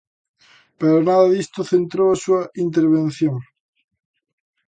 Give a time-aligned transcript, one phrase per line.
[0.79, 3.35] Pero nada disto centrou a súa intervención.